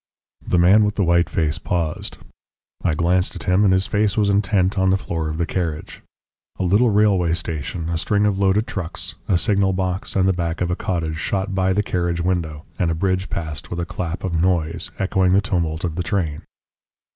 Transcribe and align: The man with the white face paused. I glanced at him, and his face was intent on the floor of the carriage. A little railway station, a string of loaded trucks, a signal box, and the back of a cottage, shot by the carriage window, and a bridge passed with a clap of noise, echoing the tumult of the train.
The 0.47 0.57
man 0.57 0.83
with 0.83 0.95
the 0.95 1.03
white 1.03 1.29
face 1.29 1.59
paused. 1.59 2.17
I 2.83 2.95
glanced 2.95 3.35
at 3.35 3.43
him, 3.43 3.63
and 3.63 3.71
his 3.71 3.85
face 3.85 4.17
was 4.17 4.31
intent 4.31 4.75
on 4.79 4.89
the 4.89 4.97
floor 4.97 5.29
of 5.29 5.37
the 5.37 5.45
carriage. 5.45 6.01
A 6.57 6.63
little 6.63 6.89
railway 6.89 7.33
station, 7.35 7.87
a 7.87 7.99
string 7.99 8.25
of 8.25 8.39
loaded 8.39 8.65
trucks, 8.65 9.13
a 9.27 9.37
signal 9.37 9.73
box, 9.73 10.15
and 10.15 10.27
the 10.27 10.33
back 10.33 10.59
of 10.59 10.71
a 10.71 10.75
cottage, 10.75 11.17
shot 11.19 11.53
by 11.53 11.71
the 11.71 11.83
carriage 11.83 12.19
window, 12.19 12.65
and 12.79 12.89
a 12.89 12.95
bridge 12.95 13.29
passed 13.29 13.69
with 13.69 13.79
a 13.79 13.85
clap 13.85 14.23
of 14.23 14.33
noise, 14.41 14.89
echoing 14.97 15.33
the 15.33 15.39
tumult 15.41 15.83
of 15.83 15.93
the 15.93 16.01
train. 16.01 16.41